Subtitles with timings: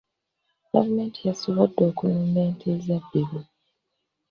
[0.71, 3.41] Gavumenti yasobodde okununula ente ezabbibwa.